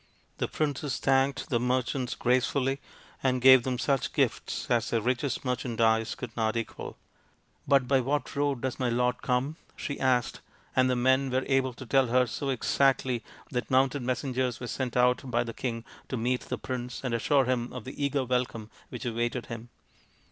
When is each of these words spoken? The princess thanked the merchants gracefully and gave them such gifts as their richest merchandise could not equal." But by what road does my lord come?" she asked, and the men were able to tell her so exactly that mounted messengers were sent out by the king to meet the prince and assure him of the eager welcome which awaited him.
The 0.39 0.47
princess 0.47 0.97
thanked 0.97 1.49
the 1.51 1.59
merchants 1.59 2.15
gracefully 2.15 2.79
and 3.21 3.39
gave 3.39 3.61
them 3.61 3.77
such 3.77 4.13
gifts 4.13 4.65
as 4.67 4.89
their 4.89 4.99
richest 4.99 5.45
merchandise 5.45 6.15
could 6.15 6.35
not 6.35 6.57
equal." 6.57 6.97
But 7.67 7.87
by 7.87 7.99
what 7.99 8.35
road 8.35 8.61
does 8.61 8.79
my 8.79 8.89
lord 8.89 9.21
come?" 9.21 9.57
she 9.75 9.99
asked, 9.99 10.41
and 10.75 10.89
the 10.89 10.95
men 10.95 11.29
were 11.29 11.45
able 11.45 11.73
to 11.73 11.85
tell 11.85 12.07
her 12.07 12.25
so 12.25 12.49
exactly 12.49 13.23
that 13.51 13.69
mounted 13.69 14.01
messengers 14.01 14.59
were 14.59 14.65
sent 14.65 14.97
out 14.97 15.29
by 15.29 15.43
the 15.43 15.53
king 15.53 15.85
to 16.09 16.17
meet 16.17 16.41
the 16.41 16.57
prince 16.57 17.01
and 17.03 17.13
assure 17.13 17.45
him 17.45 17.71
of 17.71 17.83
the 17.83 18.03
eager 18.03 18.25
welcome 18.25 18.71
which 18.89 19.05
awaited 19.05 19.45
him. 19.53 19.69